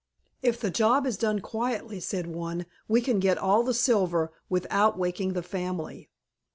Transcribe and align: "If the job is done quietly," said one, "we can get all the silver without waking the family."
"If 0.41 0.59
the 0.59 0.71
job 0.71 1.05
is 1.05 1.15
done 1.15 1.41
quietly," 1.41 1.99
said 1.99 2.25
one, 2.25 2.65
"we 2.87 3.01
can 3.01 3.19
get 3.19 3.37
all 3.37 3.61
the 3.61 3.71
silver 3.75 4.31
without 4.49 4.97
waking 4.97 5.33
the 5.33 5.43
family." 5.43 6.09